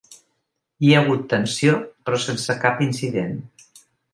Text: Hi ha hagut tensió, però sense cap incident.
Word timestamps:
Hi 0.87 0.93
ha 0.95 1.01
hagut 1.03 1.27
tensió, 1.35 1.75
però 2.09 2.21
sense 2.25 2.59
cap 2.67 2.85
incident. 2.89 3.41